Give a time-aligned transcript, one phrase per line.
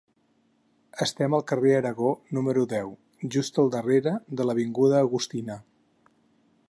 [1.05, 2.89] Estem al carrer Aragó, número deu,
[3.37, 5.61] just al darrere de l'avinguda Agustina.